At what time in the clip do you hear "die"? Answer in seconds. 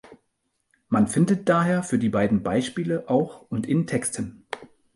1.99-2.09